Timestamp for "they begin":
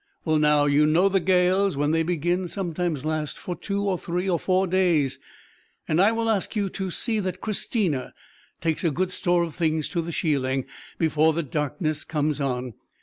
1.91-2.47